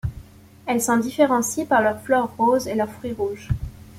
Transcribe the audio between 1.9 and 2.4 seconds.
fleurs